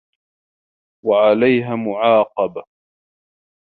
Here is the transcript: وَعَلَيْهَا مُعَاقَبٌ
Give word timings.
وَعَلَيْهَا 1.05 1.75
مُعَاقَبٌ 1.75 2.63